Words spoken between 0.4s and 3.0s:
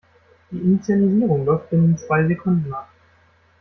Die Initialisierung läuft binnen zwei Sekunden ab.